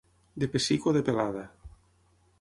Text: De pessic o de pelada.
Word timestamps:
De 0.43 0.47
pessic 0.55 0.87
o 0.91 0.95
de 0.97 1.05
pelada. 1.11 1.47